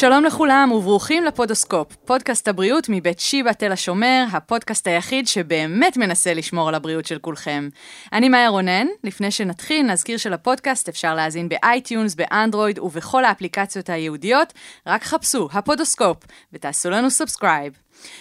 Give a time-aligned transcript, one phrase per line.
[0.00, 6.68] שלום לכולם וברוכים לפודוסקופ, פודקאסט הבריאות מבית שיבא תל השומר, הפודקאסט היחיד שבאמת מנסה לשמור
[6.68, 7.68] על הבריאות של כולכם.
[8.12, 14.52] אני מאיה רונן, לפני שנתחיל נזכיר שלפודקאסט אפשר להאזין באייטיונס, באנדרואיד ובכל האפליקציות הייעודיות,
[14.86, 16.16] רק חפשו הפודוסקופ
[16.52, 17.72] ותעשו לנו subscribe.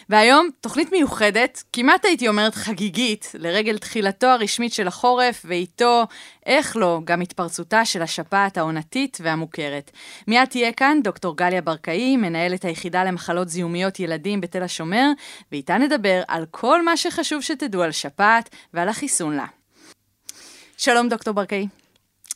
[0.09, 6.03] והיום תוכנית מיוחדת, כמעט הייתי אומרת חגיגית, לרגל תחילתו הרשמית של החורף, ואיתו,
[6.45, 9.91] איך לא, גם התפרצותה של השפעת העונתית והמוכרת.
[10.27, 15.11] מיד תהיה כאן דוקטור גליה ברקאי, מנהלת היחידה למחלות זיהומיות ילדים בתל השומר,
[15.51, 19.45] ואיתה נדבר על כל מה שחשוב שתדעו על שפעת ועל החיסון לה.
[20.77, 21.78] שלום דוקטור ברקאי.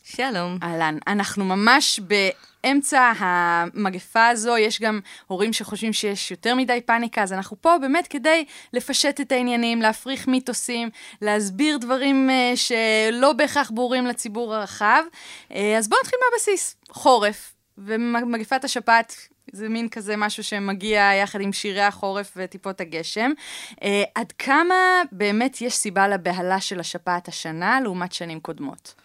[0.05, 0.57] שלום.
[0.63, 7.33] אהלן, אנחנו ממש באמצע המגפה הזו, יש גם הורים שחושבים שיש יותר מדי פאניקה, אז
[7.33, 10.89] אנחנו פה באמת כדי לפשט את העניינים, להפריך מיתוסים,
[11.21, 15.03] להסביר דברים uh, שלא בהכרח ברורים לציבור הרחב.
[15.49, 19.15] Uh, אז בואו נתחיל מהבסיס, חורף, ומגפת השפעת
[19.51, 23.31] זה מין כזה משהו שמגיע יחד עם שירי החורף וטיפות הגשם.
[23.71, 23.83] Uh,
[24.15, 29.02] עד כמה באמת יש סיבה לבהלה של השפעת השנה לעומת שנים קודמות?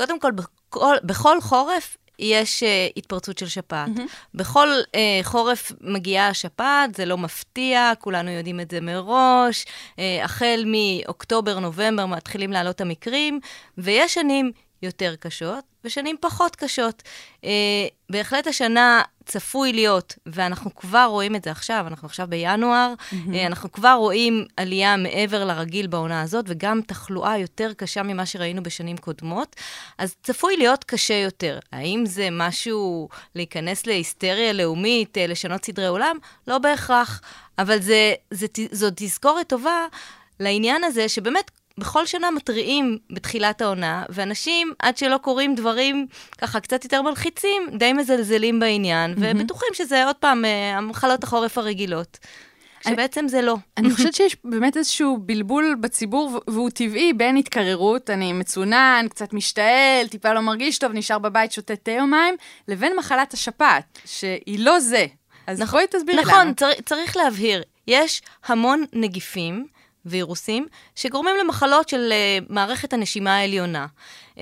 [0.00, 3.88] קודם כל, בכל, בכל חורף יש uh, התפרצות של שפעת.
[3.88, 4.34] Mm-hmm.
[4.34, 9.64] בכל uh, חורף מגיעה השפעת, זה לא מפתיע, כולנו יודעים את זה מראש.
[9.64, 13.40] Uh, החל מאוקטובר-נובמבר מתחילים לעלות המקרים,
[13.78, 17.02] ויש שנים יותר קשות ושנים פחות קשות.
[17.42, 17.46] Uh,
[18.10, 23.14] בהחלט השנה צפוי להיות, ואנחנו כבר רואים את זה עכשיו, אנחנו עכשיו בינואר, mm-hmm.
[23.14, 28.62] uh, אנחנו כבר רואים עלייה מעבר לרגיל בעונה הזאת, וגם תחלואה יותר קשה ממה שראינו
[28.62, 29.56] בשנים קודמות,
[29.98, 31.58] אז צפוי להיות קשה יותר.
[31.72, 36.16] האם זה משהו להיכנס להיסטריה לאומית, uh, לשנות סדרי עולם?
[36.46, 37.20] לא בהכרח,
[37.58, 39.86] אבל זה, זה, זו תזכורת טובה
[40.40, 46.06] לעניין הזה, שבאמת בכל שנה מתריעים בתחילת העונה, ואנשים, עד שלא קורים דברים
[46.38, 49.20] ככה קצת יותר מלחיצים, די מזלזלים בעניין, mm-hmm.
[49.22, 52.18] ובטוחים שזה עוד פעם אה, המחלות החורף הרגילות.
[52.88, 53.56] שבעצם זה לא.
[53.76, 60.08] אני חושבת שיש באמת איזשהו בלבול בציבור, והוא טבעי בין התקררות, אני מצונן, קצת משתעל,
[60.10, 62.34] טיפה לא מרגיש טוב, נשאר בבית, שותה תה או מים,
[62.68, 65.06] לבין מחלת השפעת, שהיא לא זה.
[65.46, 66.42] אז נכון, בואי תסבירי נכון, למה.
[66.42, 69.66] נכון, צר, צריך להבהיר, יש המון נגיפים.
[70.06, 73.86] וירוסים, שגורמים למחלות של uh, מערכת הנשימה העליונה.
[74.34, 74.38] Uh,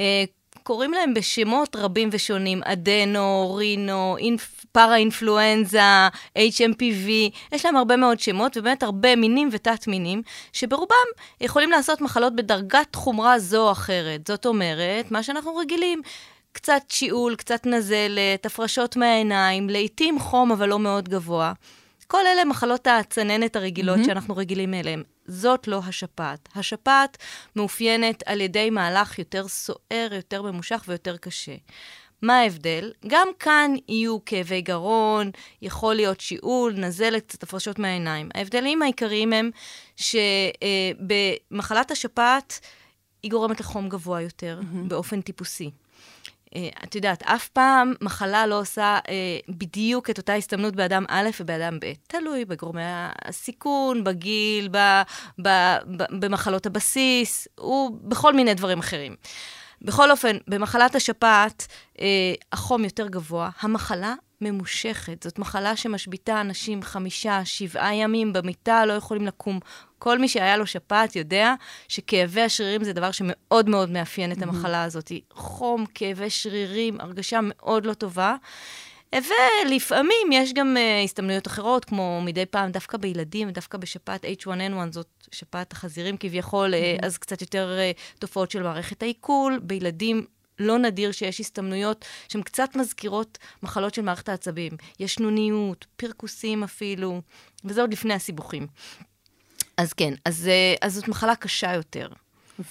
[0.68, 6.08] קוראים להם בשמות רבים ושונים, אדנו, רינו, אינפ, פארה-אינפלואנזה,
[6.38, 7.08] HMPV,
[7.52, 10.94] יש להם הרבה מאוד שמות, ובאמת הרבה מינים ותת-מינים, שברובם
[11.40, 14.26] יכולים לעשות מחלות בדרגת חומרה זו או אחרת.
[14.26, 16.02] זאת אומרת, מה שאנחנו רגילים,
[16.52, 21.52] קצת שיעול, קצת נזלת, הפרשות מהעיניים, לעתים חום אבל לא מאוד גבוה.
[22.10, 24.06] כל אלה מחלות הצננת הרגילות mm-hmm.
[24.06, 25.02] שאנחנו רגילים אליהן.
[25.26, 26.48] זאת לא השפעת.
[26.54, 27.18] השפעת
[27.56, 31.54] מאופיינת על ידי מהלך יותר סוער, יותר ממושך ויותר קשה.
[32.22, 32.92] מה ההבדל?
[33.06, 35.30] גם כאן יהיו כאבי גרון,
[35.62, 38.28] יכול להיות שיעול, נזלת, קצת הפרשות מהעיניים.
[38.34, 39.50] ההבדלים העיקריים הם
[41.50, 42.60] שבמחלת השפעת
[43.22, 44.88] היא גורמת לחום גבוה יותר mm-hmm.
[44.88, 45.70] באופן טיפוסי.
[46.56, 51.28] אה, את יודעת, אף פעם מחלה לא עושה אה, בדיוק את אותה הסתמנות באדם א'
[51.40, 51.92] ובאדם ב'.
[52.06, 52.82] תלוי בגורמי
[53.24, 54.76] הסיכון, בגיל, ב,
[55.42, 55.48] ב,
[55.96, 59.16] ב, במחלות הבסיס, ובכל מיני דברים אחרים.
[59.82, 61.66] בכל אופן, במחלת השפעת
[62.00, 62.06] אה,
[62.52, 65.22] החום יותר גבוה, המחלה ממושכת.
[65.22, 69.60] זאת מחלה שמשביתה אנשים חמישה, שבעה ימים במיטה, לא יכולים לקום.
[69.98, 71.54] כל מי שהיה לו שפעת יודע
[71.88, 75.12] שכאבי השרירים זה דבר שמאוד מאוד מאפיין את המחלה הזאת.
[75.32, 78.36] חום, כאבי שרירים, הרגשה מאוד לא טובה.
[79.14, 85.08] ולפעמים יש גם uh, הסתמנויות אחרות, כמו מדי פעם, דווקא בילדים, דווקא בשפעת H1N1, זאת
[85.32, 87.06] שפעת החזירים כביכול, mm-hmm.
[87.06, 89.60] אז קצת יותר uh, תופעות של מערכת העיכול.
[89.62, 90.26] בילדים
[90.58, 94.72] לא נדיר שיש הסתמנויות שהן קצת מזכירות מחלות של מערכת העצבים.
[95.00, 97.20] ישנוניות, פרכוסים אפילו,
[97.64, 98.66] וזה עוד לפני הסיבוכים.
[99.76, 102.08] אז כן, אז, אה, אז זאת מחלה קשה יותר.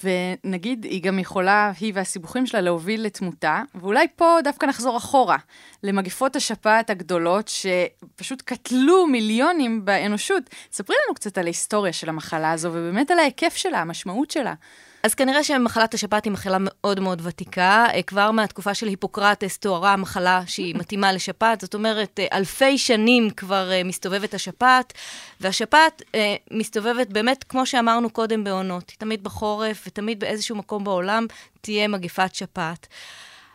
[0.04, 5.38] ונגיד, היא גם יכולה, היא והסיבוכים שלה, להוביל לתמותה, ואולי פה דווקא נחזור אחורה,
[5.84, 10.44] למגפות השפעת הגדולות, שפשוט קטלו מיליונים באנושות.
[10.72, 14.54] ספרי לנו קצת על ההיסטוריה של המחלה הזו, ובאמת על ההיקף שלה, המשמעות שלה.
[15.04, 17.86] אז כנראה שמחלת השפעת היא מחלה מאוד מאוד ותיקה.
[17.94, 23.30] אה, כבר מהתקופה של היפוקרטס תוארה מחלה שהיא מתאימה לשפעת, זאת אומרת, אה, אלפי שנים
[23.30, 24.94] כבר אה, מסתובבת השפעת,
[25.42, 26.02] והשפעת
[26.52, 28.90] מסתובבת באמת, כמו שאמרנו קודם, בעונות.
[28.90, 31.26] היא תמיד בחורף ותמיד באיזשהו מקום בעולם
[31.62, 32.88] תהיה מגפת שפעת.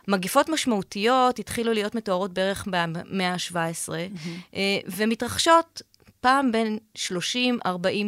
[0.07, 4.57] מגיפות משמעותיות התחילו להיות מתוארות בערך במאה ה-17, mm-hmm.
[4.87, 5.81] ומתרחשות
[6.23, 6.99] פעם בין 30-40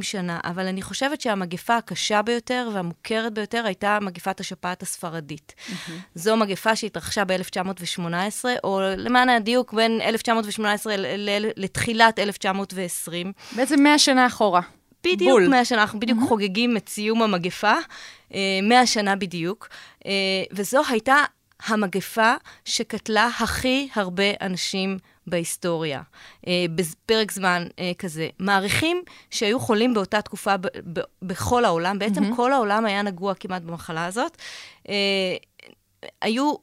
[0.01, 5.53] שנה, אבל אני חושבת שהמגפה הקשה ביותר והמוכרת ביותר הייתה מגפת השפעת הספרדית.
[5.57, 5.91] Mm-hmm.
[6.15, 10.95] זו מגפה שהתרחשה ב-1918, או למען הדיוק, בין 1918
[11.57, 13.31] לתחילת 1920.
[13.55, 14.61] בעצם 100 שנה אחורה.
[15.03, 15.47] בדיוק בול.
[15.47, 16.27] 100 שנה, אנחנו בדיוק mm-hmm.
[16.27, 17.73] חוגגים את סיום המגפה,
[18.31, 19.69] 100 אה, שנה בדיוק,
[20.05, 20.11] אה,
[20.51, 21.15] וזו הייתה
[21.65, 22.33] המגפה
[22.65, 24.97] שקטלה הכי הרבה אנשים
[25.27, 26.01] בהיסטוריה,
[26.47, 28.29] אה, בפרק זמן אה, כזה.
[28.39, 32.35] מעריכים שהיו חולים באותה תקופה ב- ב- בכל העולם, בעצם mm-hmm.
[32.35, 34.37] כל העולם היה נגוע כמעט במחלה הזאת.
[34.89, 34.95] אה,
[36.21, 36.53] היו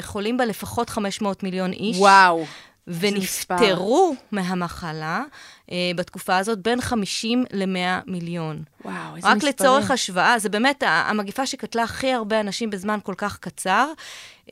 [0.00, 1.96] חולים בה לפחות 500 מיליון איש.
[1.98, 2.44] וואו.
[2.86, 5.22] ונפטרו מהמחלה
[5.70, 8.62] אה, בתקופה הזאת בין 50 ל-100 מיליון.
[8.84, 9.36] וואו, איזה מספרים.
[9.36, 13.88] רק לצורך השוואה, זה באמת המגפה שקטלה הכי הרבה אנשים בזמן כל כך קצר.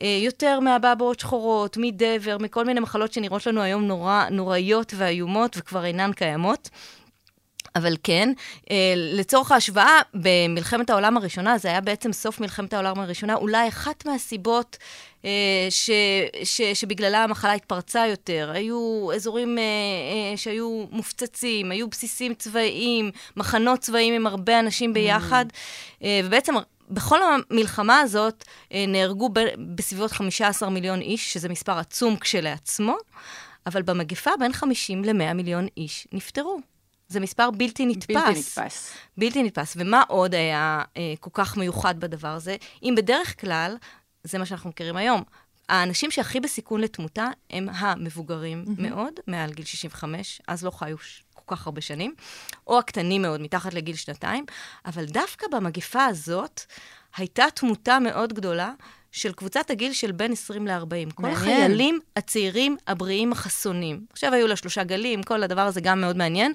[0.01, 5.85] אה, יותר מאבעבועות שחורות, מדבר, מכל מיני מחלות שנראות לנו היום נורא, נוראיות ואיומות וכבר
[5.85, 6.69] אינן קיימות.
[7.75, 8.33] אבל כן,
[8.71, 14.05] אה, לצורך ההשוואה, במלחמת העולם הראשונה, זה היה בעצם סוף מלחמת העולם הראשונה, אולי אחת
[14.05, 14.77] מהסיבות
[15.25, 15.89] אה, ש,
[16.43, 18.51] ש, שבגללה המחלה התפרצה יותר.
[18.53, 19.57] היו אזורים
[20.35, 26.05] שהיו מופצצים, היו בסיסים צבאיים, מחנות צבאיים עם הרבה אנשים ביחד, mm.
[26.23, 26.53] ובעצם
[26.89, 29.29] בכל המלחמה הזאת נהרגו
[29.75, 32.95] בסביבות 15 מיליון איש, שזה מספר עצום כשלעצמו,
[33.65, 36.59] אבל במגפה בין 50 ל-100 מיליון איש נפטרו.
[37.07, 38.15] זה מספר בלתי נתפס.
[38.15, 38.93] בלתי נתפס.
[39.17, 39.73] בלתי נתפס.
[39.79, 42.55] ומה עוד היה אה, כל כך מיוחד בדבר הזה?
[42.83, 43.75] אם בדרך כלל,
[44.23, 45.23] זה מה שאנחנו מכירים היום,
[45.69, 48.81] האנשים שהכי בסיכון לתמותה הם המבוגרים mm-hmm.
[48.81, 50.97] מאוד, מעל גיל 65, אז לא חיו
[51.45, 52.13] כל כך הרבה שנים,
[52.67, 54.45] או הקטנים מאוד, מתחת לגיל שנתיים,
[54.85, 56.61] אבל דווקא במגפה הזאת
[57.17, 58.71] הייתה תמותה מאוד גדולה
[59.11, 61.13] של קבוצת הגיל של בין 20 ל-40.
[61.15, 64.05] כל החיילים הצעירים, הבריאים, החסונים.
[64.11, 66.53] עכשיו היו לה שלושה גלים, כל הדבר הזה גם מאוד מעניין,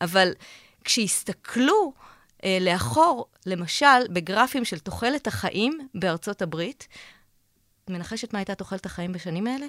[0.00, 0.32] אבל
[0.84, 1.92] כשהסתכלו
[2.44, 6.88] אה, לאחור, למשל, בגרפים של תוחלת החיים בארצות הברית,
[7.88, 9.66] מנחשת מה הייתה תוחלת החיים בשנים האלה?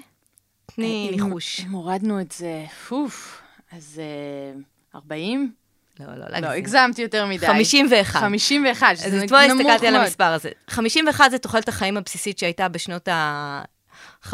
[0.66, 1.60] תני אה, ניחוש.
[1.60, 3.41] אם הורדנו את זה, פוף,
[3.76, 4.00] אז
[4.94, 5.52] uh, 40?
[6.00, 7.46] לא, לא, לא, לא הגזמתי יותר מדי.
[7.46, 8.20] 51.
[8.20, 9.42] 51, שזה נמוך מאוד.
[9.44, 10.50] אז אתמול הסתכלתי על המספר הזה.
[10.68, 14.32] 51 זה תוחלת החיים הבסיסית שהייתה בשנות ה-15-20.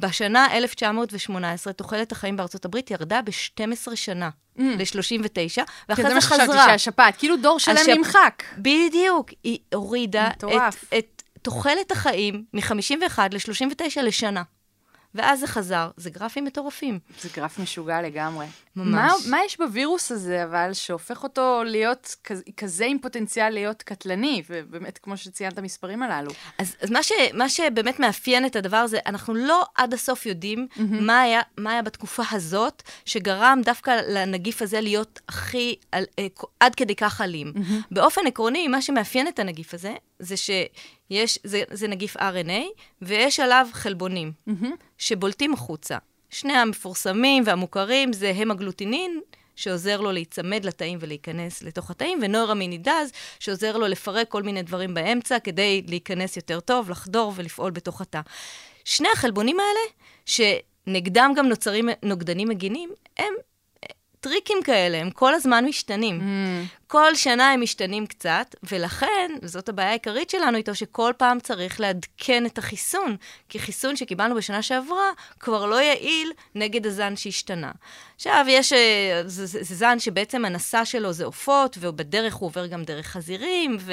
[0.00, 4.62] בשנה 1918, תוחלת החיים בארצות הברית ירדה ב-12 שנה, mm.
[4.62, 6.08] ל-39, ואחרי זה חזרה.
[6.08, 7.88] זה מה שחשבתי שהשפעת, כאילו דור שלם השפ...
[7.88, 8.42] נמחק.
[8.58, 14.42] בדיוק, היא הורידה את, את תוחלת החיים מ-51 ל-39 לשנה.
[15.18, 15.90] ואז זה חזר.
[15.96, 16.98] זה גרפים מטורפים.
[17.20, 18.46] זה גרף משוגע לגמרי.
[18.76, 18.94] ממש.
[18.94, 24.42] מה, מה יש בווירוס הזה, אבל, שהופך אותו להיות כזה, כזה עם פוטנציאל להיות קטלני,
[24.50, 26.30] ובאמת, כמו שציינת, המספרים הללו?
[26.58, 30.66] אז, אז מה, ש, מה שבאמת מאפיין את הדבר הזה, אנחנו לא עד הסוף יודעים
[30.70, 30.80] mm-hmm.
[31.00, 36.26] מה, היה, מה היה בתקופה הזאת, שגרם דווקא לנגיף הזה להיות הכי, על, אה,
[36.60, 37.52] עד כדי כך אלים.
[37.56, 37.86] Mm-hmm.
[37.90, 43.66] באופן עקרוני, מה שמאפיין את הנגיף הזה, זה שיש, זה, זה נגיף RNA, ויש עליו
[43.72, 44.66] חלבונים, mm-hmm.
[44.98, 45.98] שבולטים החוצה.
[46.30, 49.20] שני המפורסמים והמוכרים זה הם הגלוטינין,
[49.56, 55.38] שעוזר לו להיצמד לתאים ולהיכנס לתוך התאים, ונוירמינידז, שעוזר לו לפרק כל מיני דברים באמצע
[55.38, 58.20] כדי להיכנס יותר טוב, לחדור ולפעול בתוך התא.
[58.84, 59.80] שני החלבונים האלה,
[60.26, 63.34] שנגדם גם נוצרים נוגדנים מגינים, הם
[64.20, 66.20] טריקים כאלה, הם כל הזמן משתנים.
[66.20, 66.86] Mm.
[66.86, 72.46] כל שנה הם משתנים קצת, ולכן, וזאת הבעיה העיקרית שלנו איתו, שכל פעם צריך לעדכן
[72.46, 73.16] את החיסון,
[73.48, 75.10] כי חיסון שקיבלנו בשנה שעברה
[75.40, 77.70] כבר לא יעיל נגד הזן שהשתנה.
[78.16, 82.66] עכשיו, יש, אה, זה, זה, זה זן שבעצם הנשא שלו זה עופות, ובדרך הוא עובר
[82.66, 83.92] גם דרך חזירים, ו...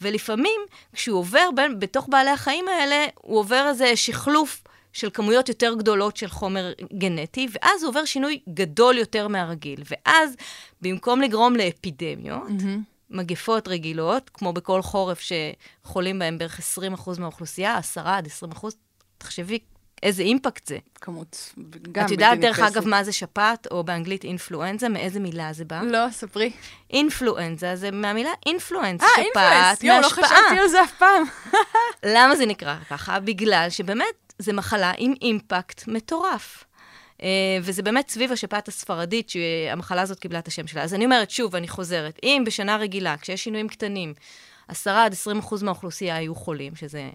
[0.00, 0.60] ולפעמים,
[0.92, 4.62] כשהוא עובר בין, בתוך בעלי החיים האלה, הוא עובר איזה שחלוף
[4.94, 9.82] של כמויות יותר גדולות של חומר גנטי, ואז הוא עובר שינוי גדול יותר מהרגיל.
[9.90, 10.36] ואז,
[10.82, 13.10] במקום לגרום לאפידמיות, mm-hmm.
[13.10, 18.66] מגפות רגילות, כמו בכל חורף שחולים בהם בערך 20% מהאוכלוסייה, 10 עד 20%,
[19.18, 19.58] תחשבי
[20.02, 20.78] איזה אימפקט זה.
[20.94, 22.06] כמות, גם בלתי נתפסת.
[22.06, 24.88] את יודעת, דרך אגב, מה זה שפעת, או באנגלית אינפלואנזה?
[24.88, 25.82] מאיזה מילה זה בא?
[25.82, 26.52] לא, ספרי.
[26.90, 31.24] אינפלואנזה זה מהמילה אינפלואנס, אה, אינפלואנס, יואו, לא חשבתי על זה אף פעם.
[32.14, 33.20] למה זה נקרא ככה?
[33.20, 36.64] בגלל שבאמת זה מחלה עם אימפקט מטורף.
[37.18, 37.24] Uh,
[37.62, 40.82] וזה באמת סביב השפעת הספרדית שהמחלה הזאת קיבלה את השם שלה.
[40.82, 44.14] אז אני אומרת, שוב, אני חוזרת, אם בשנה רגילה, כשיש שינויים קטנים,
[44.68, 47.10] 10 עד 20 אחוז מהאוכלוסייה היו חולים, שזה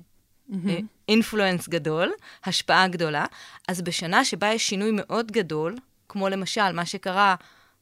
[1.10, 1.68] אינפלואנס mm-hmm.
[1.68, 2.12] uh, גדול,
[2.46, 3.26] השפעה גדולה,
[3.68, 5.76] אז בשנה שבה יש שינוי מאוד גדול,
[6.10, 7.36] כמו למשל מה שקרה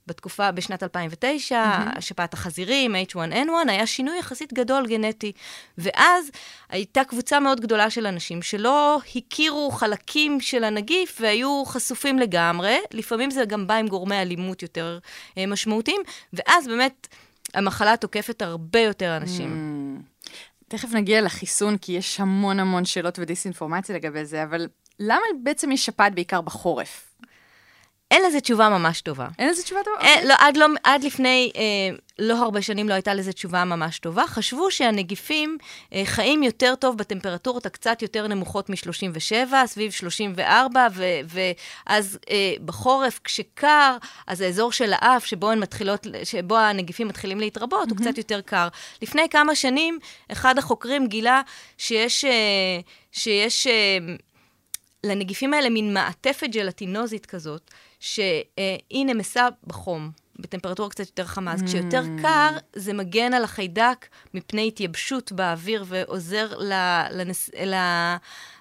[0.08, 2.02] בתקופה, בשנת 2009, mm-hmm.
[2.02, 5.32] שפעת החזירים, H1N1, היה שינוי יחסית גדול גנטי.
[5.78, 6.32] ואז
[6.70, 12.78] הייתה קבוצה מאוד גדולה של אנשים שלא הכירו חלקים של הנגיף והיו חשופים לגמרי.
[12.94, 15.00] לפעמים זה גם בא עם גורמי אלימות יותר
[15.38, 16.02] אה, משמעותיים,
[16.34, 17.08] ואז באמת
[17.54, 19.50] המחלה תוקפת הרבה יותר אנשים.
[20.00, 20.28] Mm.
[20.68, 24.68] תכף נגיע לחיסון, כי יש המון המון שאלות ודיסאינפורמציה לגבי זה, אבל
[25.00, 27.16] למה בעצם יש שפעת בעיקר בחורף?
[28.12, 29.28] אין לזה תשובה ממש טובה.
[29.40, 30.08] אין לזה תשובה טובה?
[30.08, 34.00] אה, לא, עד, לא, עד לפני אה, לא הרבה שנים לא הייתה לזה תשובה ממש
[34.00, 34.28] טובה.
[34.28, 35.58] חשבו שהנגיפים
[35.94, 43.20] אה, חיים יותר טוב בטמפרטורות הקצת יותר נמוכות מ-37, סביב 34, ו, ואז אה, בחורף,
[43.24, 43.98] כשקר,
[44.28, 47.92] אז האזור של האף, שבו, מתחילות, שבו הנגיפים מתחילים להתרבות, mm-hmm.
[47.92, 48.68] הוא קצת יותר קר.
[49.02, 50.00] לפני כמה שנים,
[50.32, 51.42] אחד החוקרים גילה
[51.78, 52.26] שיש...
[52.26, 52.80] אה,
[53.12, 53.98] שיש אה,
[55.04, 61.54] לנגיפים האלה מין מעטפת ג'לטינוזית כזאת, שהיא נמסה בחום, בטמפרטורה קצת יותר חמה.
[61.54, 62.22] אז כשיותר mm.
[62.22, 66.58] קר, זה מגן על החיידק מפני התייבשות באוויר ועוזר
[67.12, 67.50] לנס...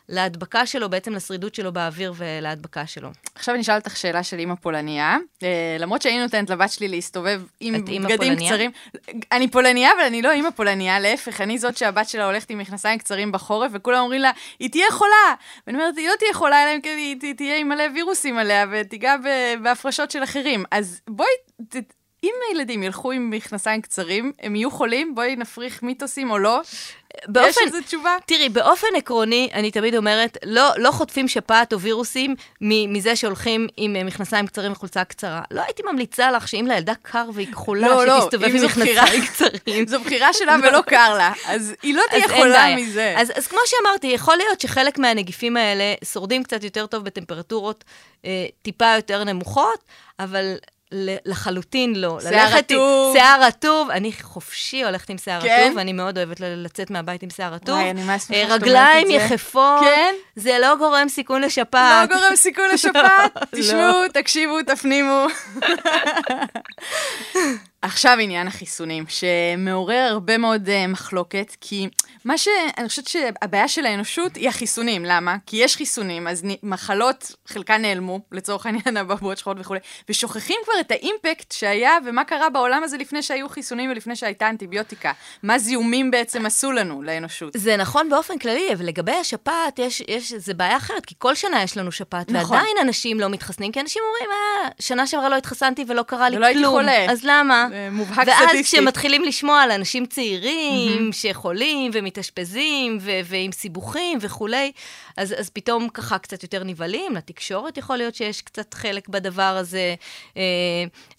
[0.09, 3.09] להדבקה שלו, בעצם לשרידות שלו באוויר ולהדבקה שלו.
[3.35, 5.17] עכשיו אני אשאל אותך שאלה של אימא פולניה.
[5.43, 8.71] אה, למרות שהייתי נותנת לבת שלי להסתובב עם בגדים קצרים.
[9.33, 12.99] אני פולניה, אבל אני לא אימא פולניה, להפך, אני זאת שהבת שלה הולכת עם מכנסיים
[12.99, 15.35] קצרים בחורף, וכולם אומרים לה, היא תהיה חולה.
[15.67, 18.67] ואני אומרת, היא לא תהיה חולה, אלא אם כן היא תהיה עם מלא וירוסים עליה,
[18.73, 19.17] ותיגע
[19.63, 20.65] בהפרשות של אחרים.
[20.71, 21.29] אז בואי...
[22.27, 25.15] אם הילדים ילכו עם מכנסיים קצרים, הם יהיו חולים?
[25.15, 26.61] בואי נפריך מיתוסים או לא.
[27.29, 28.17] באופן, יש איזו תשובה?
[28.27, 33.97] תראי, באופן עקרוני, אני תמיד אומרת, לא, לא חוטפים שפעת או וירוסים מזה שהולכים עם
[33.97, 35.43] אה, מכנסיים קצרים וחולצה קצרה.
[35.51, 39.87] לא הייתי ממליצה לך שאם לילדה קר והיא כחולה, לא, לא שתסתובב עם מכנסיים קצרים.
[39.87, 43.15] זו בחירה שלה ולא קר לה, אז היא לא תהיה חולה מזה.
[43.17, 47.85] אז, אז כמו שאמרתי, יכול להיות שחלק מהנגיפים האלה שורדים קצת יותר טוב בטמפרטורות
[48.25, 49.85] אה, טיפה יותר נמוכות,
[50.19, 50.55] אבל
[51.25, 52.19] לחלוטין לא.
[52.29, 53.15] שיער רטוב.
[53.17, 53.91] שיער רטוב.
[53.91, 55.63] אני חופשי הולכת עם שיער כן?
[55.65, 57.75] רטוב, ואני מאוד אוהבת לצאת מהבית עם שיער רטוב.
[57.79, 58.67] וואי, אני ממש שמחה שאת אומרת את זה.
[58.67, 59.81] רגליים יחפות.
[59.81, 60.15] כן?
[60.37, 62.11] זה לא גורם סיכון לשפעת.
[62.11, 63.37] לא גורם סיכון לשפעת?
[63.37, 63.61] לא.
[63.61, 65.27] תשמעו, תקשיבו, תפנימו.
[67.87, 71.89] עכשיו עניין החיסונים, שמעורר הרבה מאוד uh, מחלוקת, כי
[72.25, 75.05] מה שאני חושבת שהבעיה של האנושות היא החיסונים.
[75.05, 75.37] למה?
[75.47, 80.91] כי יש חיסונים, אז מחלות, חלקן נעלמו, לצורך העניין הבבות שחורות וכולי, ושוכחים כבר את
[80.91, 85.13] האימפקט שהיה ומה קרה בעולם הזה לפני שהיו חיסונים ולפני שהייתה אנטיביוטיקה.
[85.43, 87.53] מה זיהומים בעצם עשו לנו, לאנושות.
[87.57, 91.63] זה נכון באופן כללי, אבל לגבי השפעת, יש, יש, זה בעיה אחרת, כי כל שנה
[91.63, 92.57] יש לנו שפעת, נכון.
[92.57, 96.37] ועדיין אנשים לא מתחסנים, כי אנשים אומרים, אה, שנה שעברה לא התחסנתי ולא קרה לי
[96.55, 96.73] כלום.
[96.73, 97.11] חולה.
[97.11, 97.67] אז למה?
[97.91, 98.77] מובהק ואז סטטיסטי.
[98.77, 101.15] כשמתחילים לשמוע על אנשים צעירים mm-hmm.
[101.15, 104.73] שחולים ומתאשפזים ו- ועם סיבוכים וכולי,
[105.17, 109.95] אז, אז פתאום ככה קצת יותר נבהלים, לתקשורת יכול להיות שיש קצת חלק בדבר הזה,
[110.37, 110.43] אה,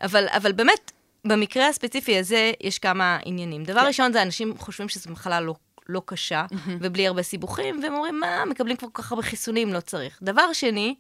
[0.04, 0.92] אבל, אבל באמת,
[1.26, 3.64] במקרה הספציפי הזה יש כמה עניינים.
[3.64, 3.88] דבר כן.
[3.88, 5.56] ראשון זה אנשים חושבים שזו מחלה לא
[5.90, 6.70] לא קשה, mm-hmm.
[6.82, 10.20] ובלי הרבה סיבוכים, והם אומרים, מה, מקבלים כבר כל כך הרבה חיסונים, לא צריך.
[10.22, 10.96] דבר שני,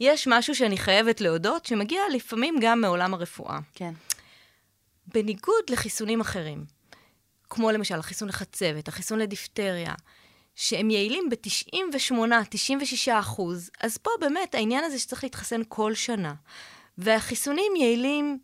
[0.00, 3.58] יש משהו שאני חייבת להודות, שמגיע לפעמים גם מעולם הרפואה.
[3.74, 3.92] כן.
[5.06, 6.64] בניגוד לחיסונים אחרים,
[7.50, 9.94] כמו למשל החיסון לחצבת, החיסון לדיפטריה,
[10.54, 16.34] שהם יעילים ב-98-96 אחוז, אז פה באמת העניין הזה שצריך להתחסן כל שנה.
[16.98, 18.38] והחיסונים יעילים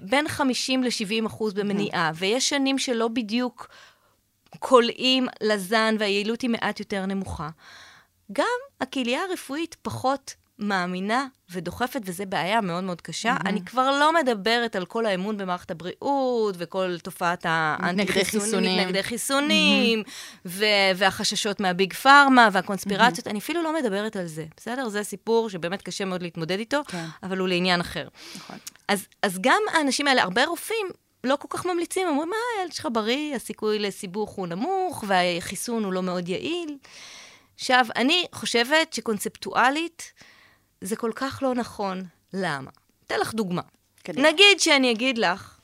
[0.00, 2.16] בין 50 ל-70 אחוז במניעה, mm-hmm.
[2.18, 3.68] ויש שנים שלא בדיוק
[4.58, 7.48] כולאים לזן והיעילות היא מעט יותר נמוכה.
[8.32, 13.36] גם הקהילייה הרפואית פחות מאמינה ודוחפת, וזו בעיה מאוד מאוד קשה.
[13.36, 13.48] Mm-hmm.
[13.48, 20.46] אני כבר לא מדברת על כל האמון במערכת הבריאות, וכל תופעת האנטי-חיסונים, נגדי חיסונים, mm-hmm.
[20.46, 20.64] ו-
[20.96, 23.30] והחששות מהביג פארמה, והקונספירציות, mm-hmm.
[23.30, 24.88] אני אפילו לא מדברת על זה, בסדר?
[24.88, 27.04] זה סיפור שבאמת קשה מאוד להתמודד איתו, כן.
[27.22, 28.08] אבל הוא לעניין אחר.
[28.36, 28.56] נכון.
[28.88, 30.86] אז, אז גם האנשים האלה, הרבה רופאים,
[31.24, 35.92] לא כל כך ממליצים, אומרים, מה, הילד שלך בריא, הסיכוי לסיבוך הוא נמוך, והחיסון הוא
[35.92, 36.76] לא מאוד יעיל.
[37.54, 40.12] עכשיו, אני חושבת שקונספטואלית,
[40.84, 42.04] זה כל כך לא נכון.
[42.32, 42.70] למה?
[43.06, 43.62] אתן לך דוגמה.
[44.02, 44.28] קדימה.
[44.28, 45.58] נגיד שאני אגיד לך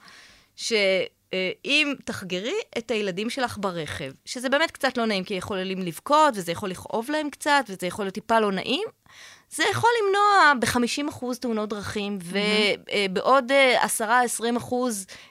[0.57, 6.53] שאם תחגרי את הילדים שלך ברכב, שזה באמת קצת לא נעים, כי יכולים לבכות, וזה
[6.53, 8.89] יכול לכאוב להם קצת, וזה יכול להיות טיפה לא נעים,
[9.51, 12.35] זה יכול למנוע ב-50% תאונות דרכים, mm-hmm.
[13.11, 13.53] ובעוד
[14.01, 14.75] 10-20%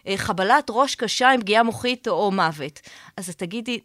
[0.07, 2.79] אה, חבלת ראש קשה עם פגיעה מוחית או מוות.
[3.17, 3.79] אז תגידי,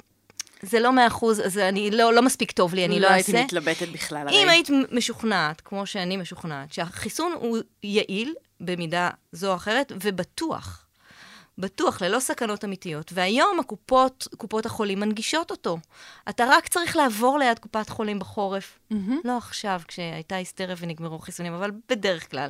[0.67, 3.33] זה לא מאה אחוז, אז אני לא, לא מספיק טוב לי, אני לא, לא אעשה.
[3.33, 4.29] לא הייתי מתלבטת בכלל.
[4.29, 10.84] אם היית משוכנעת, כמו שאני משוכנעת, שהחיסון הוא יעיל במידה זו או אחרת, ובטוח,
[11.59, 13.11] בטוח, ללא סכנות אמיתיות.
[13.15, 15.79] והיום הקופות, קופות החולים מנגישות אותו.
[16.29, 18.79] אתה רק צריך לעבור ליד קופת חולים בחורף.
[18.93, 19.13] Mm-hmm.
[19.25, 22.49] לא עכשיו, כשהייתה היסטריה ונגמרו חיסונים, אבל בדרך כלל.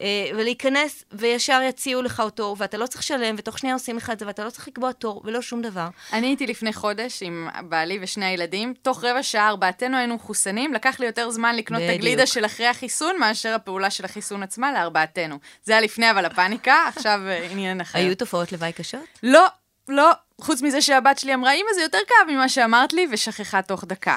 [0.00, 4.18] אה, ולהיכנס, וישר יציעו לך אותו, ואתה לא צריך לשלם, ותוך שנייה עושים לך את
[4.18, 5.88] זה, ואתה לא צריך לקבוע תור, ולא שום דבר.
[6.12, 11.00] אני הייתי לפני חודש עם בעלי ושני הילדים, תוך רבע שעה ארבעתנו היינו מחוסנים, לקח
[11.00, 15.38] לי יותר זמן לקנות את הגלידה של אחרי החיסון, מאשר הפעולה של החיסון עצמה לארבעתנו.
[15.64, 17.98] זה היה לפני, אבל הפאניקה, עכשיו אה, עניין אחר.
[17.98, 19.04] היו תופעות לוואי קשות?
[19.22, 19.46] לא,
[19.88, 20.10] לא.
[20.40, 24.16] חוץ מזה שהבת שלי אמרה, אמא, זה יותר כאב ממה שאמרת לי, ושכחה תוך דקה.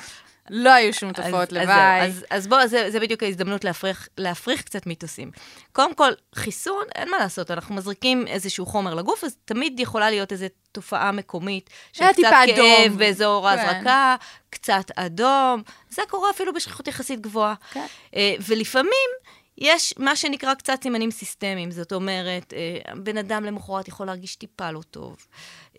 [0.50, 2.01] לא היו שום תופעות לוואי.
[2.01, 5.32] אז, אז, אז בוא, זה, זה בדיוק ההזדמנות להפריך, להפריך קצת מיתוסים.
[5.72, 10.32] קודם כל, חיסון, אין מה לעשות, אנחנו מזריקים איזשהו חומר לגוף, אז תמיד יכולה להיות
[10.32, 12.98] איזו תופעה מקומית, של קצת כאב אדום.
[12.98, 13.60] באזור כן.
[13.60, 14.15] ההזרקה,
[14.50, 17.53] קצת אדום, זה קורה אפילו בשכיחות יחסית גבוהה.
[17.72, 17.86] כן.
[18.15, 19.10] אה, ולפעמים...
[19.58, 24.72] יש מה שנקרא קצת סימנים סיסטמיים, זאת אומרת, אה, בן אדם למחרת יכול להרגיש טיפה
[24.72, 25.16] לא טוב.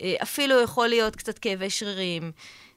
[0.01, 2.31] אה, אפילו יכול להיות קצת כאבי שרירים.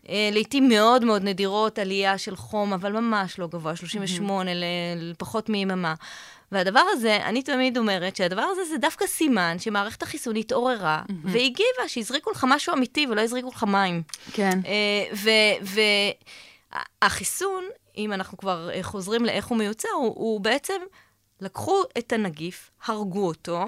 [0.09, 4.51] אה, לעתים מאוד מאוד נדירות עלייה של חום, אבל ממש לא גבוה, 38
[4.97, 5.95] לפחות מיממה.
[6.53, 11.13] והדבר הזה, אני תמיד אומרת שהדבר הזה זה דווקא סימן שמערכת החיסון התעוררה mm-hmm.
[11.25, 14.03] והגיבה, שהזריקו לך משהו אמיתי ולא הזריקו לך מים.
[14.33, 14.61] כן.
[17.03, 17.65] והחיסון,
[17.99, 20.81] אם אנחנו כבר חוזרים לאיך הוא מיוצר, הוא, הוא בעצם,
[21.41, 23.65] לקחו את הנגיף, הרגו אותו,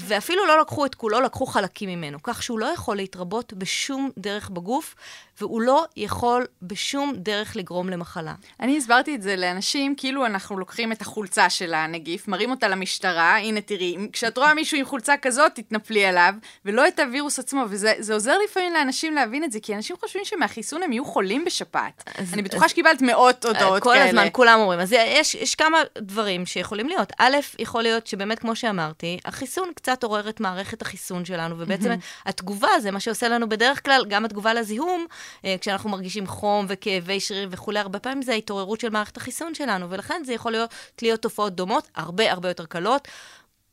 [0.00, 4.50] ואפילו לא לקחו את כולו, לקחו חלקים ממנו, כך שהוא לא יכול להתרבות בשום דרך
[4.50, 4.94] בגוף,
[5.40, 8.34] והוא לא יכול בשום דרך לגרום למחלה.
[8.60, 13.36] אני הסברתי את זה לאנשים, כאילו אנחנו לוקחים את החולצה של הנגיף, מראים אותה למשטרה,
[13.36, 18.14] הנה תראי, כשאת רואה מישהו עם חולצה כזאת, תתנפלי עליו, ולא את הווירוס עצמו, וזה
[18.14, 22.10] עוזר לפעמים לאנשים להבין את זה, כי אנשים חושבים שמהחיסון הם יהיו חולים בשפעת.
[22.18, 24.02] אז, אני בטוחה אז, שקיבלת מאות הודעות כל כאלה.
[24.02, 24.80] כל הזמן, כולם אומרים.
[24.80, 27.12] אז יש, יש כמה דברים שיכולים להיות.
[27.18, 31.90] א', יכול להיות שבאמת, כמו שאמרתי, החיסון קצת עורר את מערכת החיסון שלנו, ובעצם
[32.26, 35.06] התגובה, זה מה שעושה לנו בדרך כלל, גם התגובה לזיהום,
[35.44, 39.90] אה, כשאנחנו מרגישים חום וכאבי שריר וכולי, הרבה פעמים זה ההתעוררות של מערכת החיסון שלנו,
[39.90, 43.08] ולכן זה יכול להיות, להיות תופעות דומות, הרבה הרבה יותר קלות.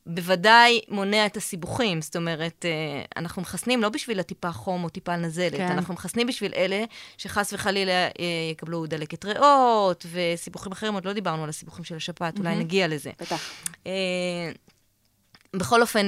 [0.08, 5.16] בוודאי מונע את הסיבוכים, זאת אומרת, אה, אנחנו מחסנים לא בשביל הטיפה חום או טיפה
[5.16, 5.72] נזלת, כן.
[5.72, 6.84] אנחנו מחסנים בשביל אלה
[7.18, 8.12] שחס וחלילה אה,
[8.52, 12.40] יקבלו דלקת ריאות וסיבוכים אחרים, עוד לא דיברנו על הסיבוכים של השפעת, mm-hmm.
[12.40, 13.12] אולי נגיע לזה.
[13.20, 13.52] בטח.
[15.54, 16.08] בכל אופן,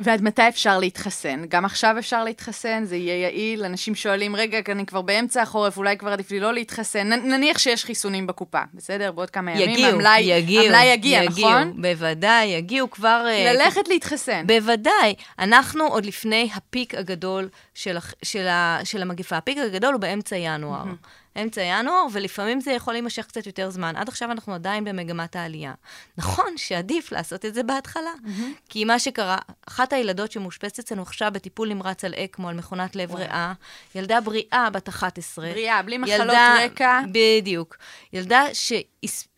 [0.00, 1.44] ועד מתי אפשר להתחסן?
[1.48, 5.96] גם עכשיו אפשר להתחסן, זה יהיה יעיל, אנשים שואלים, רגע, אני כבר באמצע החורף, אולי
[5.96, 7.12] כבר עדיף לי לא להתחסן.
[7.12, 9.12] נ, נניח שיש חיסונים בקופה, בסדר?
[9.12, 11.82] בעוד כמה ימים יגיעו, המלאי, יגיעו, המלאי יגיע, יגיעו, נכון?
[11.82, 13.24] בוודאי, יגיעו כבר...
[13.28, 14.46] אה, ללכת uh, להתחסן.
[14.46, 15.14] בוודאי.
[15.38, 18.46] אנחנו עוד לפני הפיק הגדול של, של,
[18.84, 19.36] של המגפה.
[19.36, 20.82] הפיק הגדול הוא באמצע ינואר.
[20.84, 21.25] Mm-hmm.
[21.42, 23.96] אמצע ינואר, ולפעמים זה יכול להימשך קצת יותר זמן.
[23.96, 25.72] עד עכשיו אנחנו עדיין במגמת העלייה.
[26.18, 28.68] נכון שעדיף לעשות את זה בהתחלה, mm-hmm.
[28.68, 33.14] כי מה שקרה, אחת הילדות שמאושפצת אצלנו עכשיו בטיפול נמרץ על אקמו, על מכונת לב
[33.14, 33.52] ריאה,
[33.94, 35.50] ילדה בריאה בת 11.
[35.50, 37.00] בריאה, בלי מחלות ילדה, רקע.
[37.12, 37.76] בדיוק.
[38.12, 38.72] ילדה ש...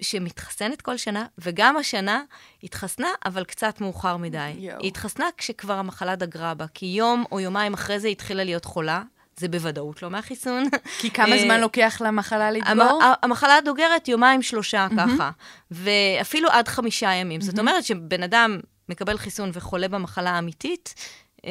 [0.00, 2.22] שמתחסנת כל שנה, וגם השנה
[2.62, 4.50] התחסנה, אבל קצת מאוחר מדי.
[4.58, 4.72] יו.
[4.80, 9.02] היא התחסנה כשכבר המחלה דגרה בה, כי יום או יומיים אחרי זה התחילה להיות חולה,
[9.38, 10.64] זה בוודאות לא מהחיסון.
[11.00, 13.02] כי כמה אה, זמן לוקח למחלה לדגור?
[13.22, 15.30] המחלה דוגרת יומיים שלושה ככה,
[15.70, 17.40] ואפילו עד חמישה ימים.
[17.40, 20.94] זאת אומרת שבן אדם מקבל חיסון וחולה במחלה האמיתית,
[21.44, 21.50] אה,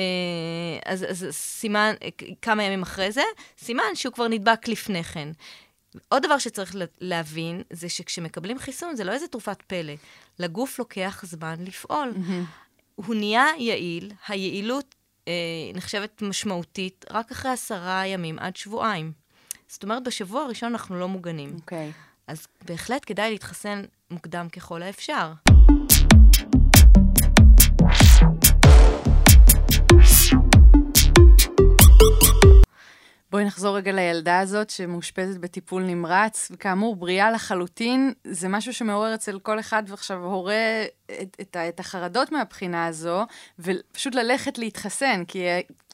[0.86, 1.94] אז, אז סימן,
[2.42, 3.24] כמה ימים אחרי זה,
[3.58, 5.30] סימן שהוא כבר נדבק לפני כן.
[6.10, 9.94] עוד דבר שצריך להבין, זה שכשמקבלים חיסון, זה לא איזה תרופת פלא.
[10.40, 12.14] לגוף לוקח זמן לפעול.
[12.16, 12.68] Mm-hmm.
[12.96, 14.96] הוא נהיה יעיל, היעילות
[15.74, 19.12] נחשבת משמעותית רק אחרי עשרה ימים עד שבועיים.
[19.68, 21.56] זאת אומרת, בשבוע הראשון אנחנו לא מוגנים.
[21.56, 21.92] אוקיי.
[21.96, 22.08] Okay.
[22.28, 25.34] אז בהחלט כדאי להתחסן מוקדם ככל האפשר.
[33.32, 39.40] בואי נחזור רגע לילדה הזאת שמאושפזת בטיפול נמרץ, וכאמור, בריאה לחלוטין, זה משהו שמעורר אצל
[39.40, 40.84] כל אחד, ועכשיו הורה
[41.22, 43.26] את, את, את החרדות מהבחינה הזו,
[43.60, 45.46] ופשוט ללכת להתחסן, כי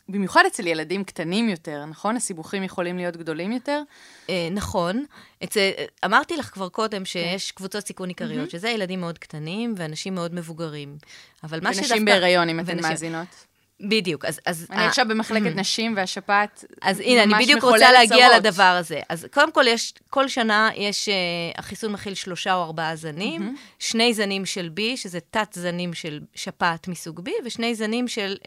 [0.10, 2.16] במיוחד אצל ילדים קטנים יותר, נכון?
[2.16, 3.82] הסיבוכים יכולים להיות גדולים יותר?
[4.30, 5.06] אה, נכון.
[5.44, 5.70] אצל,
[6.06, 7.58] אמרתי לך כבר קודם שיש כן.
[7.58, 8.50] קבוצות סיכון עיקריות.
[8.50, 10.98] שזה ילדים מאוד קטנים ואנשים מאוד מבוגרים.
[11.44, 11.92] אבל מה שדווקא...
[11.92, 13.53] ונשים בהיריון, אם אתן מאזינות.
[13.80, 14.40] בדיוק, אז...
[14.46, 15.60] אז אני עכשיו במחלקת mm.
[15.60, 18.46] נשים והשפעת אז הנה, אני בדיוק רוצה להגיע צרות.
[18.46, 19.00] לדבר הזה.
[19.10, 21.12] אז קודם כל, יש, כל שנה יש, uh,
[21.60, 23.60] החיסון מכיל שלושה או ארבעה זנים, mm-hmm.
[23.80, 28.46] שני זנים של B, שזה תת-זנים של שפעת מסוג B, ושני זנים של uh,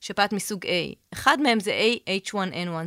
[0.00, 0.94] שפעת מסוג A.
[1.12, 2.34] אחד מהם זה A-H1N1,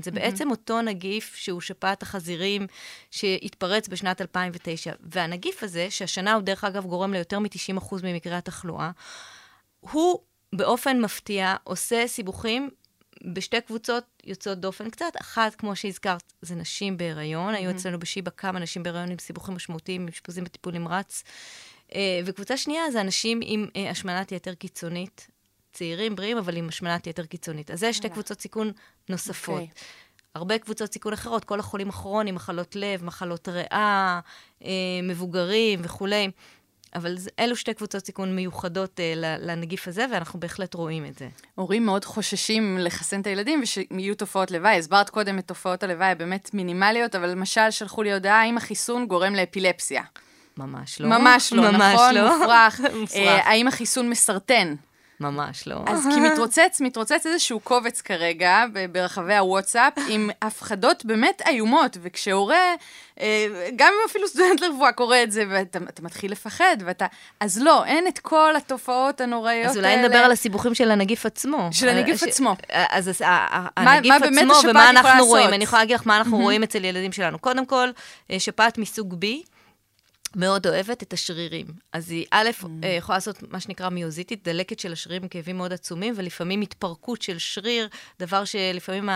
[0.03, 0.13] זה mm-hmm.
[0.13, 2.67] בעצם אותו נגיף שהוא שפעת החזירים
[3.11, 4.91] שהתפרץ בשנת 2009.
[5.01, 8.91] והנגיף הזה, שהשנה הוא דרך אגב גורם ליותר מ-90% ממקרי התחלואה,
[9.79, 10.19] הוא
[10.53, 12.69] באופן מפתיע עושה סיבוכים
[13.33, 15.11] בשתי קבוצות יוצאות דופן קצת.
[15.21, 17.53] אחת, כמו שהזכרת, זה נשים בהיריון.
[17.53, 17.57] Mm-hmm.
[17.57, 21.23] היו אצלנו בשיבא כמה נשים בהיריון עם סיבוכים משמעותיים, עם אשפוזים בטיפול נמרץ.
[21.95, 25.27] אה, וקבוצה שנייה זה אנשים עם אה, השמנת יתר קיצונית.
[25.73, 27.71] צעירים, בריאים, אבל עם השמנת יתר קיצונית.
[27.71, 28.71] אז זה שתי קבוצות סיכון
[29.09, 29.59] נוספות.
[29.59, 29.61] Okay.
[29.61, 29.67] אוקיי.
[30.35, 34.19] הרבה קבוצות סיכון אחרות, כל החולים הכרוניים, מחלות לב, מחלות ריאה,
[34.63, 34.69] אה,
[35.03, 36.31] מבוגרים וכולי.
[36.95, 41.27] אבל אלו שתי קבוצות סיכון מיוחדות אה, לנגיף הזה, ואנחנו בהחלט רואים את זה.
[41.55, 44.77] הורים מאוד חוששים לחסן את הילדים ושיהיו תופעות לוואי.
[44.77, 49.35] הסברת קודם את תופעות הלוואי הבאמת מינימליות, אבל למשל שלחו לי הודעה האם החיסון גורם
[49.35, 50.03] לאפילפסיה.
[50.57, 51.09] ממש לא.
[51.09, 52.15] ממש לא, ממש נכון?
[52.15, 52.37] לא.
[52.39, 52.81] מופרך.
[52.99, 53.17] מופרך.
[53.17, 54.75] אה, האם החיסון מסרטן?
[55.19, 55.75] ממש לא.
[55.87, 62.73] אז כי מתרוצץ, מתרוצץ איזשהו קובץ כרגע ברחבי הוואטסאפ עם הפחדות באמת איומות, וכשהורה,
[63.19, 67.05] אה, גם אם אפילו סטודנט לרפואה קורא את זה, ואתה מתחיל לפחד, ואתה...
[67.39, 69.71] אז לא, אין את כל התופעות הנוראיות האלה.
[69.71, 71.69] אז אולי נדבר על הסיבוכים של הנגיף עצמו.
[71.71, 72.55] של הנגיף עצמו.
[72.69, 73.23] אז
[73.77, 75.53] הנגיף עצמו, ומה אנחנו רואים.
[75.53, 77.39] אני יכולה להגיד לך מה אנחנו רואים אצל ילדים שלנו.
[77.39, 77.89] קודם כל,
[78.31, 79.25] אה, שפעת מסוג B.
[80.35, 81.65] מאוד אוהבת את השרירים.
[81.93, 82.65] אז היא, א', mm.
[82.83, 87.37] אה, יכולה לעשות מה שנקרא מיוזיטית, דלקת של השרירים, כאבים מאוד עצומים, ולפעמים התפרקות של
[87.37, 87.87] שריר,
[88.19, 89.09] דבר שלפעמים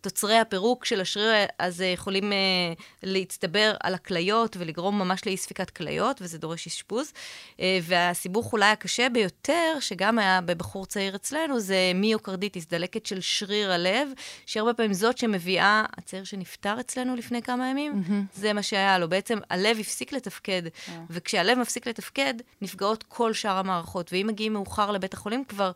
[0.00, 6.22] תוצרי הפירוק של השריר אז יכולים uh, להצטבר על הכליות ולגרום ממש לאי ספיקת כליות,
[6.22, 7.12] וזה דורש אשפוז.
[7.56, 13.72] Uh, והסיבוך אולי הקשה ביותר, שגם היה בבחור צעיר אצלנו, זה מיוקרדיטיס, דלקת של שריר
[13.72, 14.08] הלב,
[14.46, 18.38] שהרבה פעמים זאת שמביאה, הצעיר שנפטר אצלנו לפני כמה ימים, mm-hmm.
[18.38, 19.08] זה מה שהיה לו.
[19.08, 20.90] בעצם הלב הפסיק לתפקד, yeah.
[21.10, 24.12] וכשהלב מפסיק לתפקד, נפגעות כל שאר המערכות.
[24.12, 25.72] ואם מגיעים מאוחר לבית החולים, כבר...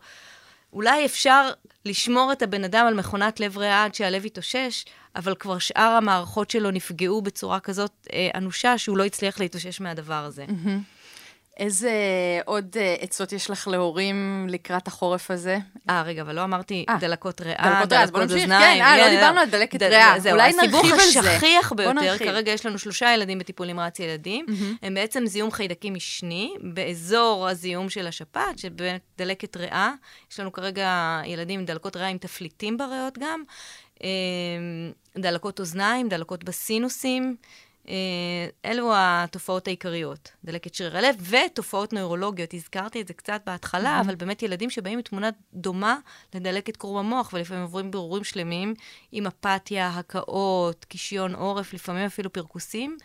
[0.73, 1.49] אולי אפשר
[1.85, 6.51] לשמור את הבן אדם על מכונת לב ריאה עד שהלב יתאושש, אבל כבר שאר המערכות
[6.51, 10.45] שלו נפגעו בצורה כזאת אה, אנושה, שהוא לא הצליח להתאושש מהדבר הזה.
[10.45, 10.94] Mm-hmm.
[11.57, 11.91] איזה
[12.45, 15.57] עוד אה, עצות יש לך להורים לקראת החורף הזה?
[15.89, 18.49] אה, רגע, אבל לא אמרתי 아, אה, דלקות ריאה, דלקות אוזניים.
[18.49, 20.15] כן, אה, לא דיברנו על דלקת ריאה.
[20.31, 21.19] אולי נרחיב על זה.
[21.19, 24.45] הסיבוך השכיח ביותר, כרגע יש לנו שלושה ילדים בטיפול נמרץ ילדים,
[24.81, 29.91] הם בעצם זיהום חיידקים משני, באזור הזיהום של השפעת, שבאמת דלקת ריאה.
[30.31, 33.43] יש לנו כרגע ילדים עם דלקות ריאה עם תפליטים בריאות גם.
[35.17, 37.35] דלקות אוזניים, דלקות בסינוסים.
[37.89, 42.53] אה, אלו התופעות העיקריות, דלקת שריר הלב ותופעות נוירולוגיות.
[42.53, 44.05] הזכרתי את זה קצת בהתחלה, mm-hmm.
[44.05, 45.97] אבל באמת ילדים שבאים עם תמונה דומה
[46.33, 48.73] לדלקת קרום המוח, ולפעמים עוברים בירורים שלמים
[49.11, 52.97] עם אפתיה, הקאות, קישיון עורף, לפעמים אפילו פרכוסים,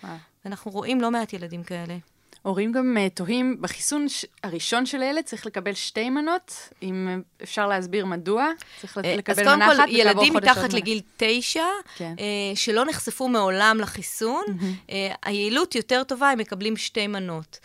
[0.45, 1.97] ואנחנו רואים לא מעט ילדים כאלה.
[2.43, 4.07] הורים גם uh, תוהים, בחיסון.
[4.45, 8.49] הראשון של הילד צריך לקבל שתי מנות, אם אפשר להסביר מדוע,
[8.81, 11.65] צריך uh, לקבל מנה אחת וכעבור חודש אז קודם כל, ילדים מתחת לגיל תשע,
[11.97, 12.15] כן.
[12.55, 14.45] שלא נחשפו מעולם לחיסון,
[15.23, 17.59] היעילות יותר טובה, הם מקבלים שתי מנות.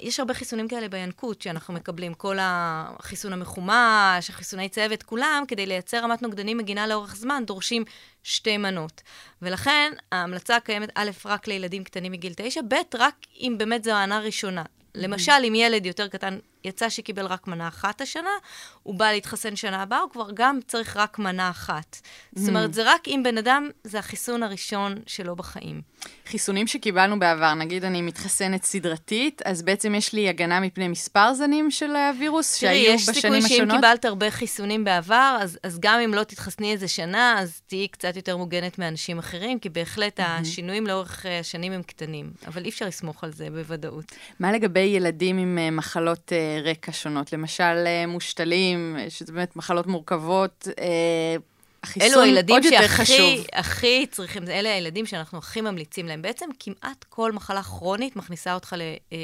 [0.00, 5.98] יש הרבה חיסונים כאלה בינקות שאנחנו מקבלים, כל החיסון המחומש, החיסוני צוות, כולם, כדי לייצר
[5.98, 7.84] רמת נוגדנים מגינה לאורך זמן, דורשים
[8.26, 9.02] שתי מנות.
[9.42, 14.20] ולכן ההמלצה קיימת, א', רק לילדים קטנים מגיל תשע, ב', רק אם באמת זו הענה
[14.20, 14.62] ראשונה.
[14.96, 18.30] למשל, אם ילד יותר קטן יצא שקיבל רק מנה אחת השנה,
[18.82, 21.96] הוא בא להתחסן שנה הבאה, הוא כבר גם צריך רק מנה אחת.
[21.96, 22.38] Mm.
[22.40, 25.80] זאת אומרת, זה רק אם בן אדם, זה החיסון הראשון שלו בחיים.
[26.26, 31.70] חיסונים שקיבלנו בעבר, נגיד אני מתחסנת סדרתית, אז בעצם יש לי הגנה מפני מספר זנים
[31.70, 33.22] של הווירוס שהיו בשנים השונות?
[33.22, 36.88] תראי, יש סיכוי שאם קיבלת הרבה חיסונים בעבר, אז, אז גם אם לא תתחסני איזה
[36.88, 40.22] שנה, אז תהיי קצת יותר מוגנת מאנשים אחרים, כי בהחלט mm-hmm.
[40.22, 42.32] השינויים לאורך אה, השנים הם קטנים.
[42.46, 44.12] אבל אי אפשר לסמוך על זה בוודאות.
[44.40, 47.32] מה לגבי ילדים עם אה, מחלות אה, רקע שונות?
[47.32, 50.68] למשל, מושתלים, שזה באמת מחלות מורכבות.
[52.00, 56.22] אלו הילדים שהכי הכי צריכים, אלה הילדים שאנחנו הכי ממליצים להם.
[56.22, 59.18] בעצם כמעט כל מחלה כרונית מכניסה אותך ל, אה,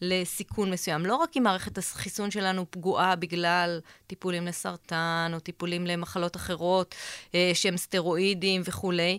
[0.00, 1.06] לסיכון מסוים.
[1.06, 6.94] לא רק אם מערכת החיסון שלנו פגועה בגלל טיפולים לסרטן, או טיפולים למחלות אחרות,
[7.34, 9.18] אה, שהם סטרואידים וכולי, אה,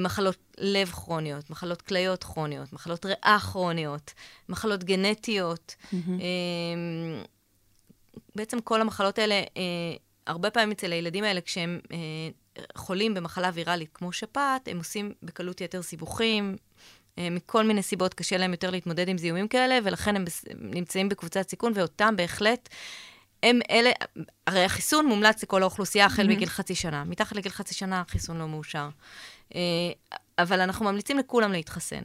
[0.00, 4.14] מחלות לב כרוניות, מחלות כליות כרוניות, מחלות ריאה כרוניות,
[4.48, 5.74] מחלות גנטיות.
[5.78, 5.94] Mm-hmm.
[6.20, 7.22] אה,
[8.36, 9.34] בעצם כל המחלות האלה...
[9.34, 9.96] אה,
[10.28, 11.98] הרבה פעמים אצל הילדים האלה, כשהם אה,
[12.76, 16.56] חולים במחלה ויראלית כמו שפעת, הם עושים בקלות יתר סיבוכים.
[17.18, 20.24] אה, מכל מיני סיבות קשה להם יותר להתמודד עם זיהומים כאלה, ולכן הם.
[20.58, 22.68] נמצאים בקבוצת סיכון, ואותם בהחלט,
[23.42, 23.90] הם אלה,
[24.46, 26.28] הרי החיסון מומלץ לכל האוכלוסייה החל mm-hmm.
[26.28, 27.04] מגיל חצי שנה.
[27.04, 28.88] מתחת לגיל חצי שנה החיסון לא מאושר.
[29.54, 29.60] אה,
[30.38, 32.04] אבל אנחנו ממליצים לכולם להתחסן.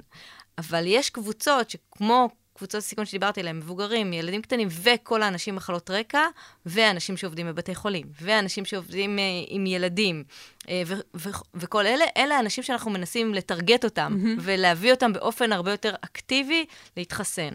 [0.58, 5.90] אבל יש קבוצות שכמו קבוצות סיכון שדיברתי עליהן, מבוגרים, ילדים קטנים, וכל האנשים עם מחלות
[5.90, 6.22] רקע,
[6.66, 10.24] ואנשים שעובדים בבתי חולים, ואנשים שעובדים אה, עם ילדים,
[10.70, 14.42] אה, ו- ו- וכל אלה, אלה האנשים שאנחנו מנסים לטרגט אותם, mm-hmm.
[14.42, 16.66] ולהביא אותם באופן הרבה יותר אקטיבי
[16.98, 17.54] להתחסן.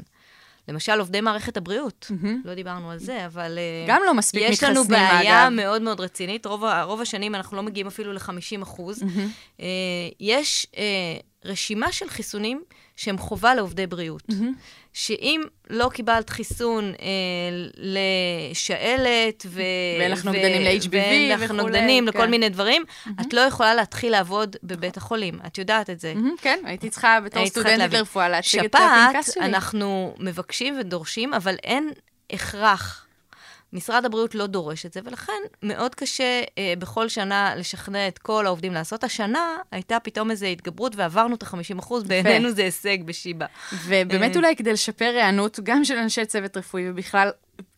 [0.69, 2.11] למשל, עובדי מערכת הבריאות,
[2.45, 3.59] לא דיברנו על זה, אבל...
[3.59, 5.53] אה, גם לא מספיק יש לנו מתחסנים, בעיה אגב.
[5.53, 6.47] מאוד מאוד רצינית.
[6.47, 9.03] רוב, רוב השנים אנחנו לא מגיעים אפילו ל-50 אחוז.
[9.61, 9.67] אה,
[10.21, 10.83] יש אה,
[11.45, 12.63] רשימה של חיסונים
[12.99, 14.23] שהם חובה לעובדי בריאות.
[14.93, 17.09] שאם לא קיבלת חיסון אה,
[17.77, 19.63] לשעלת ו...
[19.99, 22.09] ואין לך נוגדנים ל-HBV ואין לך וכולי, נוגדנים כן.
[22.09, 22.85] לכל מיני דברים,
[23.21, 25.39] את לא יכולה להתחיל לעבוד בבית החולים.
[25.47, 26.15] את יודעת את זה.
[26.15, 27.99] מהמם, כן, הייתי צריכה בתור סטודנטית להבין.
[27.99, 29.45] לרפואה להציג את שפעת, הפנקס שלי.
[29.45, 31.91] אנחנו מבקשים ודורשים, אבל אין
[32.33, 33.08] הכרח.
[33.73, 38.47] משרד הבריאות לא דורש את זה, ולכן מאוד קשה אה, בכל שנה לשכנע את כל
[38.47, 39.05] העובדים לעשות.
[39.05, 43.47] השנה הייתה פתאום איזו התגברות ועברנו את ה-50 אחוז, בעינינו זה הישג בשיבא.
[43.87, 44.37] ובאמת אה.
[44.37, 47.31] אולי כדי לשפר היענות, גם של אנשי צוות רפואי ובכלל,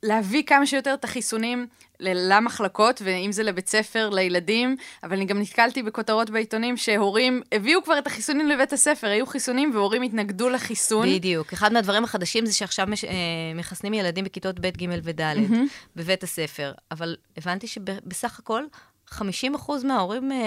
[0.02, 1.66] להביא כמה שיותר את החיסונים
[2.00, 7.98] למחלקות, ואם זה לבית ספר, לילדים, אבל אני גם נתקלתי בכותרות בעיתונים שהורים הביאו כבר
[7.98, 11.08] את החיסונים לבית הספר, היו חיסונים והורים התנגדו לחיסון.
[11.08, 11.52] בדיוק.
[11.52, 13.10] אחד מהדברים החדשים זה שעכשיו מש, אה,
[13.54, 15.20] מחסנים ילדים בכיתות ב', ג' וד'
[15.96, 16.72] בבית הספר.
[16.90, 18.64] אבל הבנתי שבסך הכל
[19.12, 19.22] 50%
[19.84, 20.38] מההורים אה,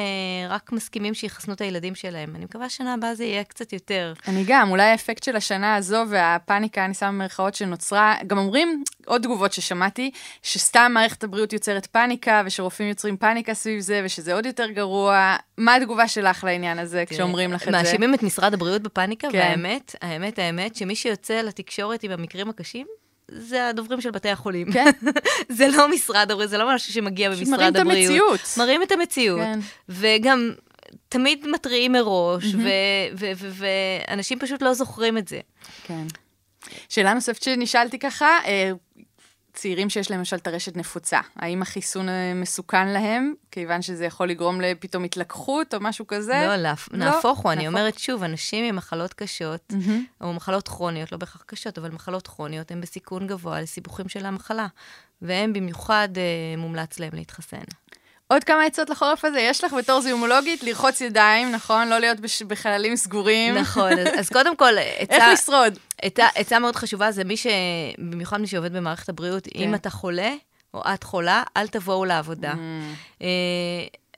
[0.50, 2.36] רק מסכימים שיחסנו את הילדים שלהם.
[2.36, 4.14] אני מקווה שנה הבאה זה יהיה קצת יותר.
[4.28, 9.22] אני גם, אולי האפקט של השנה הזו והפאניקה, אני שמה במרכאות שנוצרה, גם אומרים, עוד
[9.22, 14.70] תגובות ששמעתי, שסתם מערכת הבריאות יוצרת פאניקה, ושרופאים יוצרים פאניקה סביב זה, ושזה עוד יותר
[14.70, 15.36] גרוע.
[15.58, 17.72] מה התגובה שלך לעניין הזה, כשאומרים לך את זה?
[17.72, 19.38] מאשימים את משרד הבריאות בפאניקה, כן.
[19.38, 22.88] והאמת, האמת, האמת, שמי שיוצא לתקשורת עם המקרים הקשים,
[23.32, 24.72] זה הדוברים של בתי החולים.
[24.72, 24.92] כן.
[25.58, 28.32] זה לא משרד הבריאות, זה לא משהו שמגיע במשרד מראים את הבריאות.
[28.32, 28.58] המציאות.
[28.58, 29.40] מראים את המציאות.
[29.40, 29.60] כן.
[29.90, 30.52] וגם
[31.10, 32.44] תמיד מתריעים מראש,
[33.50, 35.40] ואנשים פשוט לא זוכרים את זה.
[35.84, 36.04] כן.
[36.90, 38.72] שאלה נוספת שנשאלתי ככה, אה,
[39.54, 44.62] צעירים שיש להם למשל טרשת נפוצה, האם החיסון אה, מסוכן להם, כיוון שזה יכול לגרום
[44.62, 46.44] לפתאום התלקחות או משהו כזה?
[46.48, 47.68] לא, להפ- לא, נהפוך הוא, אני.
[47.68, 49.74] אומרת שוב, אנשים עם מחלות קשות,
[50.22, 54.68] או מחלות כרוניות, לא בהכרח קשות, אבל מחלות כרוניות, הם בסיכון גבוה לסיבוכים של המחלה,
[55.22, 56.24] והם במיוחד אה,
[56.58, 57.58] מומלץ להם להתחסן.
[58.34, 61.88] עוד כמה עצות לחורף הזה, יש לך בתור זיהומולוגית לרחוץ ידיים, נכון?
[61.88, 62.42] לא להיות בש...
[62.42, 63.56] בחללים סגורים.
[63.56, 65.80] נכון, אז, אז קודם כל, איך עצה, לשרוד?
[66.02, 67.48] עצה, עצה מאוד חשובה זה מי ש...
[67.98, 69.60] במיוחד מי שעובד במערכת הבריאות, כן.
[69.60, 70.34] אם אתה חולה
[70.74, 72.54] או את חולה, אל תבואו לעבודה.
[72.54, 73.24] Mm.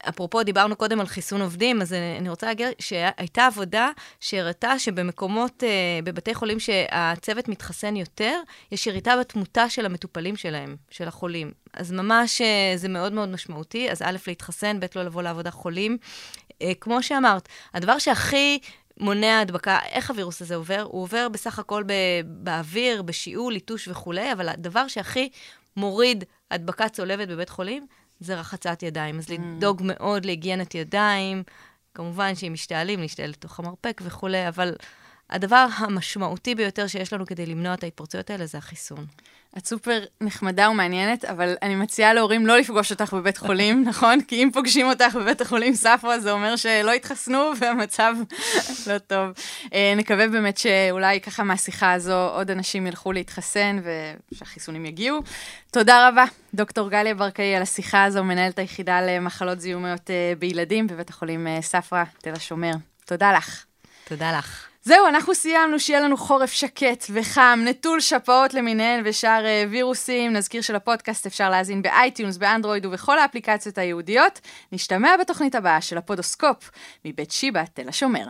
[0.09, 3.89] אפרופו, דיברנו קודם על חיסון עובדים, אז אני אני רוצה להגיד שהייתה עבודה
[4.19, 8.39] שהראתה שבמקומות, אה, בבתי חולים שהצוות מתחסן יותר,
[8.71, 11.51] יש ירידה בתמותה של המטופלים שלהם, של החולים.
[11.73, 15.97] אז ממש אה, זה מאוד מאוד משמעותי, אז א', להתחסן, ב', לא לבוא לעבודה חולים.
[16.61, 18.59] אה, כמו שאמרת, הדבר שהכי
[18.99, 20.81] מונע הדבקה, איך הווירוס הזה עובר?
[20.91, 25.29] הוא עובר בסך הכל ב- באוויר, בשיעול, ליטוש וכולי, אבל הדבר שהכי
[25.77, 27.87] מוריד הדבקה צולבת בבית חולים,
[28.19, 29.17] זה רחצת ידיים.
[29.17, 31.43] אז לדאוג מאוד להיגיינת ידיים,
[31.93, 34.75] כמובן שאם משתעלים, להשתעל לתוך המרפק וכולי, אבל
[35.29, 39.05] הדבר המשמעותי ביותר שיש לנו כדי למנוע את ההתפרצויות האלה זה החיסון.
[39.57, 44.21] את סופר נחמדה ומעניינת, אבל אני מציעה להורים לא לפגוש אותך בבית חולים, נכון?
[44.21, 48.15] כי אם פוגשים אותך בבית החולים ספרא, זה אומר שלא התחסנו והמצב
[48.87, 49.29] לא טוב.
[49.73, 53.79] אה, נקווה באמת שאולי ככה מהשיחה הזו עוד אנשים ילכו להתחסן
[54.31, 55.19] ושהחיסונים יגיעו.
[55.71, 61.09] תודה רבה, דוקטור גליה ברקאי, על השיחה הזו, מנהלת היחידה למחלות זיהומיות אה, בילדים בבית
[61.09, 62.73] החולים אה, ספרא, תל השומר.
[63.05, 63.65] תודה לך.
[64.07, 64.74] תודה לך.
[64.87, 70.33] זהו, אנחנו סיימנו, שיהיה לנו חורף שקט וחם, נטול שפעות למיניהן ושאר אה, וירוסים.
[70.33, 74.39] נזכיר שלפודקאסט אפשר להאזין באייטיונס, באנדרואיד ובכל האפליקציות הייעודיות.
[74.71, 76.71] נשתמע בתוכנית הבאה של הפודוסקופ
[77.05, 78.25] מבית שיבא, תל השומר.